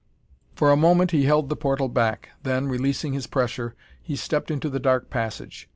For 0.55 0.71
a 0.71 0.75
moment 0.75 1.11
he 1.11 1.25
held 1.25 1.49
the 1.49 1.55
portal 1.55 1.87
back, 1.87 2.29
then, 2.41 2.67
releasing 2.67 3.13
his 3.13 3.27
pressure, 3.27 3.75
he 4.01 4.15
stepped 4.15 4.49
into 4.49 4.67
the 4.67 4.79
dark 4.79 5.11
passage. 5.11 5.69